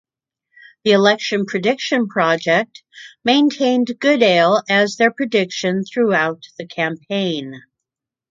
[0.83, 2.81] The Election Prediction Project
[3.23, 7.61] maintained Goodale as their prediction throughout the campaign.